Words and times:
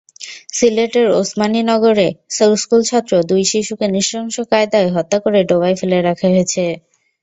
সিলেটের 0.53 1.07
ওসমানীনগরে 1.19 2.07
স্কুলছাত্র 2.57 3.13
দুই 3.29 3.43
শিশুকে 3.51 3.85
নৃশংস 3.87 4.35
কায়দায় 4.51 4.89
হত্যা 4.95 5.17
করে 5.23 5.39
ডোবায় 5.49 5.75
ফেলে 5.79 5.97
রাখা 6.01 6.27
হয়েছে। 6.29 6.63